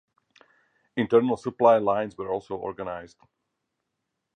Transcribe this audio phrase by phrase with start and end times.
[0.97, 3.17] Internal supply lines were also organized.